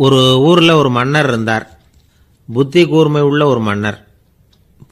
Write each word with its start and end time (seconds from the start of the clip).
ஒரு 0.00 0.40
ஊரில் 0.40 0.70
ஒரு 0.70 0.90
மன்னர் 0.90 1.28
இருந்தார். 1.28 1.78
புத்தி 2.52 2.88
கூர்மை 2.88 3.22
உள்ள 3.22 3.46
ஒரு 3.46 3.60
மன்னர். 3.60 4.06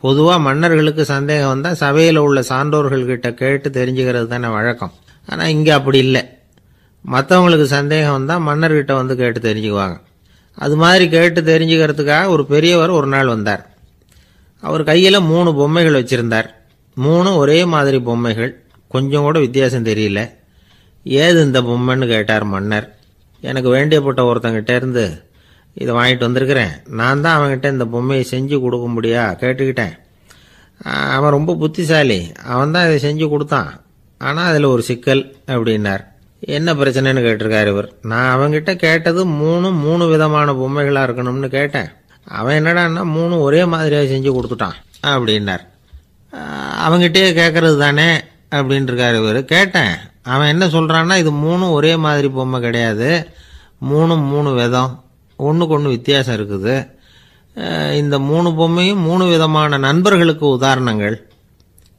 பொதுவாக 0.01 0.39
மன்னர்களுக்கு 0.39 1.05
சந்தேகம் 1.05 1.49
வந்தால் 1.49 1.75
சபையில் 1.75 2.17
உள்ள 2.17 2.41
சான்றோர்கள்கிட்ட 2.41 3.34
கேட்டு 3.34 3.71
தெரிஞ்சுக்கிறது 3.71 4.27
தானே 4.27 4.48
வழக்கம். 4.48 4.92
ஆனால் 5.27 5.48
இங்கே 5.48 5.71
அப்படி 5.71 5.98
இல்லை. 5.98 6.29
மற்றவங்களுக்கு 7.11 7.62
சந்தேகம் 7.62 8.12
வந்தால் 8.12 8.42
மன்னர்கிட்ட 8.42 8.95
வந்து 8.95 9.16
கேட்டு 9.16 9.40
தெரிஞ்சுக்குவாங்க. 9.40 10.00
அது 10.54 10.77
மாதிரி 10.77 11.09
கேட்டு 11.09 11.41
தெரிஞ்சுக்கிறதுக்காக 11.41 12.29
ஒரு 12.29 12.46
பெரியவர் 12.46 12.91
ஒரு 12.91 13.07
நாள் 13.07 13.27
வந்தார். 13.27 13.70
அவர் 14.61 14.84
கையில் 14.84 15.20
மூணு 15.20 15.54
பொம்மைகள் 15.54 16.04
வச்சுருந்தார். 16.04 16.46
மூணும் 16.96 17.36
ஒரே 17.36 17.64
மாதிரி 17.64 18.00
பொம்மைகள். 18.00 18.64
கொஞ்சம் 18.88 19.23
கூட 19.23 19.38
வித்தியாசம் 19.38 19.84
தெரியல. 19.84 20.30
ஏது 21.02 21.45
இந்த 21.45 21.62
பொம்மைன்னு 21.62 22.07
கேட்டார் 22.07 22.45
மன்னர். 22.45 22.96
எனக்கு 23.41 23.71
வேண்டியப்பட்ட 23.75 24.21
ஒருத்தங்கிட்ட 24.30 24.75
இருந்து 24.75 25.25
இதை 25.75 25.95
வாங்கிட்டு 25.95 26.27
வந்திருக்கிறேன். 26.29 26.73
நான் 26.86 27.21
தான் 27.21 27.39
அவன்கிட்ட 27.39 27.71
இந்த 27.71 27.85
பொம்மையை 27.85 28.26
செஞ்சு 28.31 28.61
கொடுக்க 28.61 28.86
முடியா 28.86 29.31
கேட்டுக்கிட்டேன் 29.40 29.95
அவன் 31.17 31.31
ரொம்ப 31.31 31.54
புத்திசாலி. 31.54 32.33
அவன் 32.45 32.70
தான் 32.70 32.91
இதை 32.91 32.97
செஞ்சு 33.06 33.28
கொடுத்தான். 33.28 33.81
ஆனால் 34.19 34.48
அதில் 34.50 34.64
ஒரு 34.64 34.83
சிக்கல் 34.83 35.36
அப்படின்னார். 35.47 36.05
என்ன 36.41 36.75
பிரச்சனைன்னு 36.75 37.22
கேட்டிருக்காரு 37.27 37.67
இவர். 37.67 37.92
நான் 38.03 38.33
அவன்கிட்ட 38.36 38.77
கேட்டது 38.77 39.27
மூணு 39.27 39.73
மூணு 39.73 40.06
விதமான 40.06 40.53
பொம்மைகளாக 40.53 41.06
இருக்கணும்னு 41.09 41.48
கேட்டேன். 41.48 41.89
அவன் 42.25 42.64
என்னடான்னா 42.64 43.03
மூணு 43.03 43.41
ஒரே 43.41 43.64
மாதிரியாக 43.64 44.06
செஞ்சு 44.12 44.33
கொடுத்துட்டான் 44.37 44.77
அப்படின்னார். 45.03 45.64
அவங்ககிட்டயே 46.33 46.87
அவன்கிட்டயே 46.87 47.28
கேட்கறது 47.41 47.78
தானே 47.78 48.20
அப்படின்ட்டுருக்காரு 48.50 49.19
இவர். 49.23 49.45
கேட்டேன். 49.45 49.95
அவன் 50.33 50.53
என்ன 50.53 50.64
சொல்கிறான்னா 50.75 51.14
இது 51.22 51.33
மூணும் 51.44 51.75
ஒரே 51.78 51.92
மாதிரி 52.05 52.28
பொம்மை 52.36 52.58
கிடையாது. 52.67 53.08
மூணும் 53.91 54.25
மூணு 54.33 54.50
விதம். 54.61 54.92
ஒன்றுக்கு 55.47 55.75
ஒன்று 55.77 55.94
வித்தியாசம் 55.97 56.36
இருக்குது. 56.39 56.75
இந்த 58.00 58.17
மூணு 58.31 58.48
பொம்மையும் 58.58 59.03
மூணு 59.09 59.25
விதமான 59.33 59.78
நண்பர்களுக்கு 59.86 60.47
உதாரணங்கள் 60.56 61.17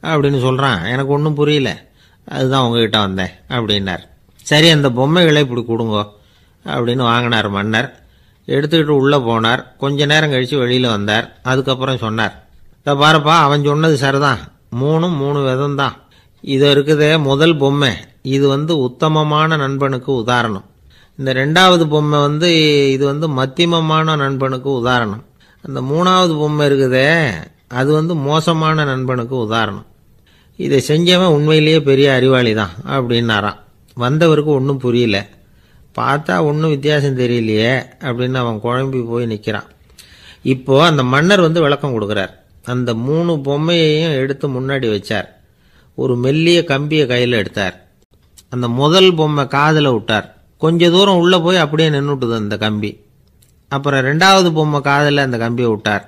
அப்படின்னு 0.08 0.40
சொல்கிறான் 0.46 0.80
எனக்கு 0.92 1.12
ஒன்றும் 1.16 1.38
புரியல. 1.40 1.70
அதுதான் 2.36 2.64
உங்ககிட்ட 2.66 2.98
வந்தேன் 3.06 3.32
அப்படின்னார். 3.56 4.04
சரி 4.50 4.68
அந்த 4.76 4.88
பொம்மைகளை 4.98 5.40
இப்படி 5.46 5.62
கொடுங்கோ 5.68 6.02
அப்படின்னு 6.74 7.04
வாங்கினார் 7.10 7.48
மன்னர். 7.56 7.88
எடுத்துக்கிட்டு 8.56 8.94
உள்ளே 9.02 9.18
போனார். 9.28 9.62
கொஞ்ச 9.82 10.06
நேரம் 10.12 10.32
கழித்து 10.34 10.58
வெளியில் 10.64 10.94
வந்தார். 10.96 11.26
அதுக்கப்புறம் 11.50 12.02
சொன்னார் 12.04 12.34
இதை 12.80 12.94
பாருப்பா 13.02 13.34
அவன் 13.46 13.68
சொன்னது 13.70 13.96
சரிதான். 14.04 14.42
மூணும் 14.80 15.16
மூணு 15.22 15.40
விதம் 15.48 15.78
தான் 15.80 15.96
இது 16.54 16.66
இருக்குதே 16.74 17.10
முதல் 17.28 17.56
பொம்மை. 17.62 17.92
இது 18.22 18.48
வந்து 18.48 18.78
உத்தமமான 18.78 19.56
நண்பனுக்கு 19.56 20.14
உதாரணம். 20.14 20.64
இந்த 21.16 21.34
ரெண்டாவது 21.34 21.84
பொம்மை 21.84 22.20
வந்து 22.20 22.50
இது 22.92 23.06
வந்து 23.06 23.28
மத்தியமமான 23.28 24.16
நண்பனுக்கு 24.16 24.70
உதாரணம். 24.70 25.24
அந்த 25.62 25.80
மூணாவது 25.80 26.38
பொம்மை 26.38 26.70
இருக்குதே 26.70 27.30
அது 27.68 27.92
வந்து 27.92 28.14
மோசமான 28.14 28.84
நண்பனுக்கு 28.84 29.36
உதாரணம். 29.36 29.86
இதை 30.56 30.84
செஞ்சவன் 30.88 31.26
உண்மையிலேயே 31.26 31.80
பெரிய 31.80 32.12
அறிவாளி 32.12 32.54
தான் 32.54 32.70
அப்படின்னாராம். 32.86 33.56
வந்தவருக்கு 33.94 34.50
ஒன்றும் 34.50 34.78
புரியல. 34.78 35.26
பார்த்தா 35.98 36.42
ஒன்றும் 36.42 36.70
வித்தியாசம் 36.70 37.18
தெரியலையே 37.18 37.82
அப்படின்னு 38.00 38.34
அவன் 38.34 38.60
குழம்பி 38.62 39.06
போய் 39.06 39.26
நிற்கிறான் 39.26 39.64
இப்போது 40.42 40.82
அந்த 40.82 41.02
மன்னர் 41.02 41.40
வந்து 41.40 41.60
விளக்கம் 41.60 42.00
கொடுக்குறார். 42.00 42.30
அந்த 42.64 42.94
மூணு 42.94 43.34
பொம்மையையும் 43.34 44.16
எடுத்து 44.16 44.60
முன்னாடி 44.60 44.86
வச்சார். 44.94 45.24
ஒரு 45.94 46.16
மெல்லிய 46.16 46.64
கம்பியை 46.64 47.06
கையில் 47.06 47.32
எடுத்தார். 47.32 47.87
அந்த 48.52 48.68
முதல் 48.68 49.14
பொம்மை 49.14 49.46
காதில் 49.46 49.90
விட்டார். 49.92 50.26
கொஞ்ச 50.56 50.90
தூரம் 50.90 51.16
உள்ளே 51.16 51.38
போய் 51.38 51.56
அப்படியே 51.56 51.88
நின்றுட்டுது 51.90 52.34
அந்த 52.34 52.56
கம்பி. 52.56 52.90
அப்புறம் 53.68 54.04
ரெண்டாவது 54.04 54.52
பொம்மை 54.52 54.80
காதில் 54.80 55.18
அந்த 55.18 55.38
கம்பியை 55.38 55.70
விட்டார். 55.70 56.04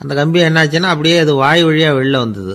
அந்த 0.00 0.14
கம்பி 0.14 0.40
என்னாச்சுன்னா 0.40 0.88
அப்படியே 0.94 1.18
அது 1.18 1.34
வாய் 1.34 1.64
வழியாக 1.64 1.98
வெளில 1.98 2.16
வந்தது. 2.16 2.54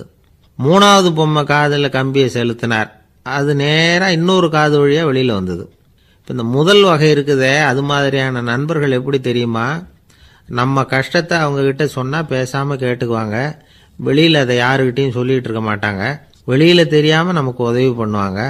மூணாவது 0.58 1.14
பொம்மை 1.14 1.44
காதில் 1.44 1.88
கம்பியை 1.88 2.28
செலுத்தினார். 2.28 2.90
அது 3.22 3.54
நேராக 3.54 4.12
இன்னொரு 4.12 4.50
காது 4.50 4.78
வழியாக 4.78 5.06
வெளியில் 5.06 5.34
வந்தது. 5.34 5.64
இப்போ 6.18 6.32
இந்த 6.32 6.44
முதல் 6.44 6.82
வகை 6.82 7.12
இருக்குதே 7.14 7.62
அது 7.62 7.82
மாதிரியான 7.82 8.40
நண்பர்கள் 8.40 8.90
எப்படி 8.90 9.20
தெரியுமா? 9.20 9.82
நம்ம 10.46 10.84
கஷ்டத்தை 10.84 11.38
அவங்கக்கிட்ட 11.38 11.84
சொன்னால் 11.84 12.26
பேசாமல் 12.26 12.78
கேட்டுக்குவாங்க. 12.78 13.58
வெளியில் 13.98 14.34
அதை 14.34 14.58
யாருக்கிட்டையும் 14.58 15.16
சொல்லிகிட்டு 15.18 15.48
இருக்க 15.48 15.62
மாட்டாங்க. 15.70 16.20
வெளியில் 16.44 16.88
தெரியாமல் 16.88 17.32
நமக்கு 17.32 17.62
உதவி 17.64 17.88
பண்ணுவாங்க. 17.88 18.40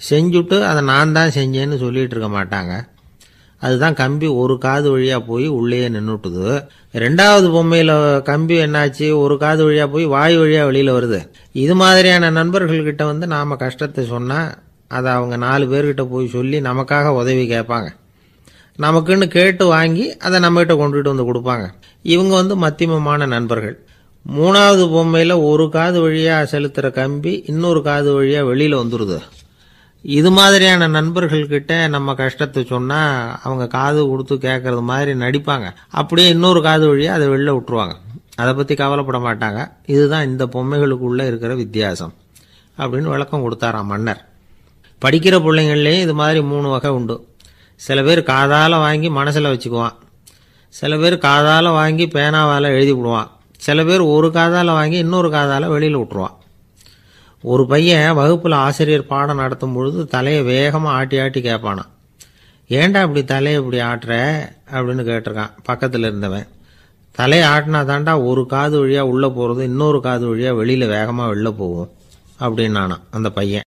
செஞ்சுட்டு 0.00 0.56
அதை 0.70 0.80
நான் 0.92 1.14
தான் 1.18 1.34
செஞ்சேன்னு 1.36 1.76
சொல்லிகிட்டு 1.84 2.14
இருக்க 2.16 2.30
மாட்டாங்க. 2.38 2.72
அதுதான் 3.62 3.96
கம்பி 4.00 4.28
ஒரு 4.40 4.54
காது 4.64 4.88
வழியாக 4.90 5.22
போய் 5.28 5.46
உள்ளேயே 5.58 5.86
நின்றுட்டுது 5.94 6.46
ரெண்டாவது 6.94 7.46
பொம்மையில் 7.54 7.92
கம்பி 8.30 8.56
என்னாச்சு? 8.64 9.06
ஒரு 9.22 9.34
காது 9.44 9.62
வழியாக 9.64 9.88
போய் 9.94 10.04
வாய் 10.14 10.36
வழியாக 10.36 10.68
வெளியில் 10.70 10.96
வருது. 10.96 11.20
இது 11.64 11.74
மாதிரியான 11.82 12.30
நண்பர்கள்கிட்ட 12.30 13.04
வந்து 13.12 13.26
நாம் 13.34 13.62
கஷ்டத்தை 13.64 14.04
சொன்னால் 14.14 14.50
அதை 14.96 15.10
அவங்க 15.18 15.36
நாலு 15.46 15.66
பேர்கிட்ட 15.72 16.02
போய் 16.10 16.34
சொல்லி 16.34 16.58
நமக்காக 16.70 17.14
உதவி 17.20 17.44
கேட்பாங்க. 17.54 17.88
நமக்குன்னு 18.78 19.26
கேட்டு 19.36 19.64
வாங்கி 19.66 20.04
அதை 20.26 20.36
நம்மகிட்ட 20.44 20.74
கொண்டுகிட்டு 20.80 21.12
வந்து 21.12 21.28
கொடுப்பாங்க. 21.30 21.66
இவங்க 22.14 22.32
வந்து 22.40 22.54
மத்தியமமான 22.64 23.26
நண்பர்கள். 23.26 23.76
மூணாவது 24.26 24.84
பொம்மையில் 24.94 25.34
ஒரு 25.48 25.64
காது 25.76 25.98
வழியாக 26.00 26.50
செலுத்துகிற 26.52 26.90
கம்பி 27.00 27.32
இன்னொரு 27.52 27.82
காது 27.88 28.10
வழியாக 28.12 28.48
வெளியில் 28.50 28.80
வந்துடுது 28.82 29.18
இது 30.04 30.30
மாதிரியான 30.30 30.88
நண்பர்கள்கிட்ட 30.88 31.88
நம்ம 31.88 32.14
கஷ்டத்தை 32.14 32.64
சொன்னால் 32.64 33.38
அவங்க 33.42 33.66
காது 33.66 34.08
கொடுத்து 34.08 34.34
கேட்கறது 34.34 34.82
மாதிரி 34.82 35.12
நடிப்பாங்க. 35.12 35.70
அப்படியே 35.88 36.28
இன்னொரு 36.28 36.62
காது 36.62 36.88
வழியாக 36.88 37.16
அதை 37.18 37.28
வெளில 37.34 37.54
விட்டுருவாங்க. 37.56 37.94
அதை 38.36 38.54
பற்றி 38.54 38.74
கவலைப்பட 38.74 39.18
மாட்டாங்க. 39.18 39.72
இதுதான் 39.86 40.26
இந்த 40.26 40.46
பொம்மைகளுக்குள்ளே 40.46 41.26
இருக்கிற 41.26 41.54
வித்தியாசம் 41.54 42.12
அப்படின்னு 42.78 43.12
விளக்கம் 43.14 43.44
கொடுத்தாராம் 43.44 43.90
மன்னர். 43.92 44.24
படிக்கிற 45.04 45.38
பிள்ளைங்கள்லேயும் 45.46 46.04
இது 46.06 46.14
மாதிரி 46.14 46.42
மூணு 46.42 46.68
வகை 46.68 46.90
உண்டு. 46.90 47.26
சில 47.76 48.02
பேர் 48.02 48.22
காதால் 48.22 48.78
வாங்கி 48.86 49.08
மனசில் 49.08 49.52
வச்சுக்குவான். 49.54 49.96
சில 50.68 50.96
பேர் 50.96 51.18
காதால் 51.18 51.70
வாங்கி 51.80 52.06
பேனாவால் 52.06 52.72
எழுதி 52.76 52.92
விடுவான். 52.92 53.30
சில 53.56 53.84
பேர் 53.84 54.00
ஒரு 54.00 54.32
காதால் 54.32 54.66
வாங்கி 54.66 54.96
இன்னொரு 54.96 55.30
காதால் 55.30 55.66
வெளியில் 55.68 55.98
விட்ருவான் 55.98 56.36
ஒரு 57.52 57.64
பையன் 57.66 58.14
வகுப்பில் 58.14 58.62
ஆசிரியர் 58.66 59.10
பாடம் 59.12 59.40
நடத்தும் 59.42 59.74
பொழுது 59.74 60.00
தலையை 60.06 60.42
வேகமாக 60.42 60.96
ஆட்டி 60.98 61.16
ஆட்டி 61.20 61.40
கேட்பானான் 61.40 61.90
ஏன்டா 62.68 63.00
இப்படி 63.00 63.22
தலையை 63.24 63.56
இப்படி 63.62 63.78
ஆட்டுற? 63.82 64.12
அப்படின்னு 64.72 65.02
கேட்டிருக்கான். 65.08 65.50
பக்கத்தில் 65.62 66.06
இருந்தவன். 66.08 66.46
தலையை 67.18 67.48
ஆட்டினா 67.48 67.80
தாண்டா 67.90 68.14
ஒரு 68.26 68.42
காது 68.46 68.78
வழியாக 68.78 69.08
உள்ளே 69.08 69.28
போகிறது 69.28 69.64
இன்னொரு 69.64 70.00
காது 70.00 70.24
வழியாக 70.28 70.56
வெளியில் 70.56 70.92
வேகமாக 70.94 71.34
வெளில 71.34 71.50
போகும் 71.58 71.90
அப்படின்னானான் 72.40 73.04
அந்த 73.10 73.30
பையன். 73.30 73.66